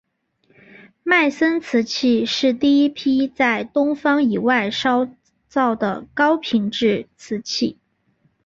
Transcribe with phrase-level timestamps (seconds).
[1.03, 5.07] 迈森瓷器是第一批在东方以外烧
[5.47, 7.77] 造的高品质的瓷器。